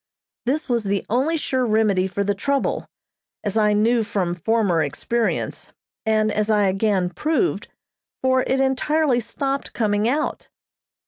This 0.47 0.67
was 0.67 0.85
the 0.85 1.05
only 1.11 1.37
sure 1.37 1.63
remedy 1.63 2.07
for 2.07 2.23
the 2.23 2.33
trouble, 2.33 2.87
as 3.43 3.55
I 3.55 3.73
knew 3.73 4.03
from 4.03 4.33
former 4.33 4.81
experience, 4.81 5.73
and 6.07 6.31
as 6.31 6.49
I 6.49 6.63
again 6.65 7.11
proved, 7.11 7.67
for 8.23 8.41
it 8.41 8.59
entirely 8.59 9.19
stopped 9.19 9.73
coming 9.73 10.09
out. 10.09 10.47